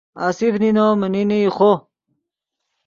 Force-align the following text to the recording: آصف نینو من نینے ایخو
آصف 0.25 0.53
نینو 0.61 0.87
من 0.99 1.11
نینے 1.13 1.37
ایخو 1.43 1.71